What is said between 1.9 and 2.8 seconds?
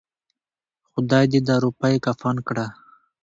کفن کړه.